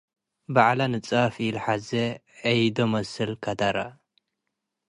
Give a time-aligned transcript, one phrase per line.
[0.53, 1.89] በዐለ ንጻፍ ኢለሐዜ-
[2.57, 3.77] ዒዶ መስል ከደረ